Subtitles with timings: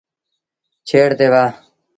[0.87, 1.45] ڇيڙ تي وهآ۔